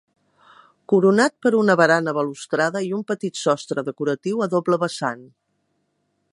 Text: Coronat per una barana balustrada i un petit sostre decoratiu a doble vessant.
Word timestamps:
Coronat 0.93 1.33
per 1.45 1.51
una 1.59 1.75
barana 1.81 2.15
balustrada 2.19 2.83
i 2.87 2.91
un 3.01 3.05
petit 3.13 3.39
sostre 3.43 3.87
decoratiu 3.93 4.43
a 4.47 4.51
doble 4.55 4.81
vessant. 4.87 5.25